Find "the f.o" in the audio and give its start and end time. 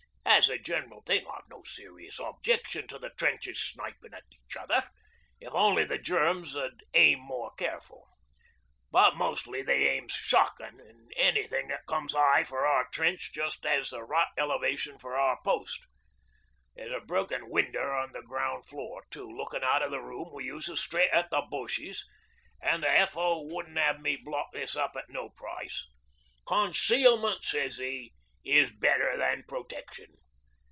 22.81-23.41